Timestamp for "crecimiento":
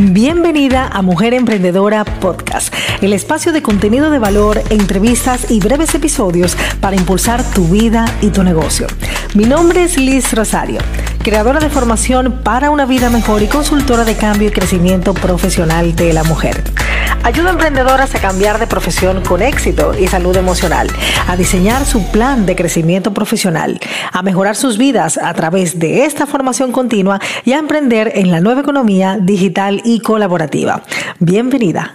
14.52-15.14, 22.56-23.12